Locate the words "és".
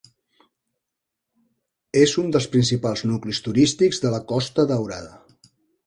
2.03-2.15